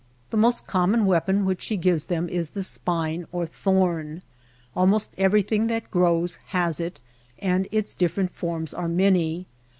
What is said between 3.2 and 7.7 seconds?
or thorn. Almost everything that grows has it and